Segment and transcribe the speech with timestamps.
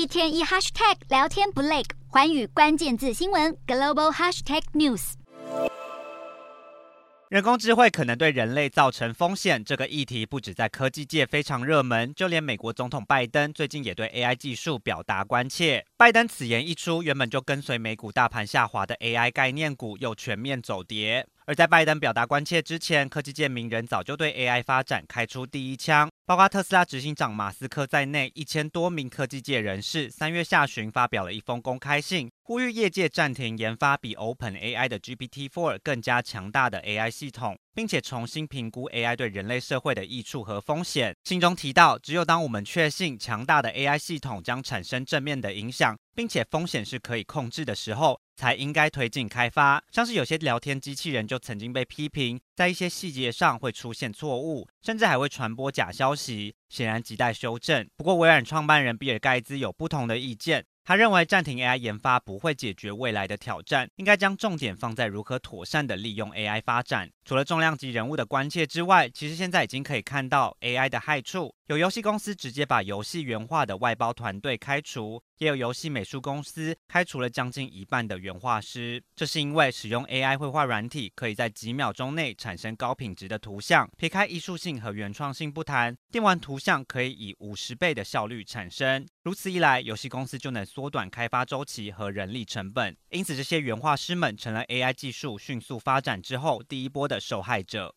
[0.00, 5.12] 一天一 hashtag 聊天不累，环宇关键字新闻 global hashtag news。
[7.28, 15.84] 人工智慧可能对人类造成风险，这个议题不止在科技界非常热门，就连美国总统拜登最近也对 AI 技术表达关切。
[15.98, 21.26] 拜登此言一出，原本就跟随美股大盘下滑的 AI 概念股又全面走跌。
[21.44, 41.16] 而在拜登表达关切之前，科技界名人早就对 AI 发展开出第一枪，包括特斯拉执行长马斯克在内，一千多名科技界人士三月下旬发表了一封公开信，呼吁业界暂停研发比 OpenAI 的 GPT-4 更加强大的 AI 系统，并且重新评估 AI 对人类社会的益处和风险。
[41.24, 49.84] 信中提到，只有当我们确信强大的 AI 系统将产生正面的影响，并且风险是可以控制的时候，才应该推进开发。
[49.92, 57.86] 像是有些聊天机器人就曾经被批评，在一些细节上会出现错误，甚至还会传播假消息，显然亟待修正。
[57.98, 60.64] 不过，微软创办人比尔盖茨有不同的意见。
[60.82, 67.10] 他认为暂停 AI 研发不会解决未来的挑战，应该将重点放在如何妥善的利用 AI 发展。
[67.30, 71.54] 除了重量级人物的关切之外，其实现在已经可以看到 AI 的害处。
[71.68, 79.00] 有游戏公司直接把游戏原画的外包团队开除，也有游戏美术公司开除了将近一半的原画师。
[79.14, 83.88] 这是因为使用 AI 绘画软体，可以在几秒钟内产生高品质的图像。
[83.96, 89.06] 撇开艺术性和原创性不谈，电玩图像可以以五十倍的效率产生。
[89.22, 92.96] 如此一来，游戏公司就能缩短开发周期和人力成本。
[93.10, 97.88] 因此，这些原画师们成了 AI 技术迅速发展之后第一波的受害者。